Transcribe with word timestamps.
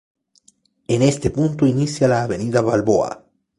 En 0.87 1.03
este 1.03 1.29
punto 1.29 1.67
inicia 1.67 2.07
la 2.07 2.23
Avenida 2.23 2.61
Balboa. 2.61 3.23